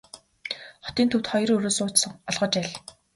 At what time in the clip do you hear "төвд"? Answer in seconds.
1.11-1.25